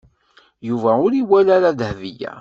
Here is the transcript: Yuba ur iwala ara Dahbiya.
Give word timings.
Yuba 0.67 0.91
ur 1.05 1.11
iwala 1.21 1.51
ara 1.57 1.77
Dahbiya. 1.79 2.31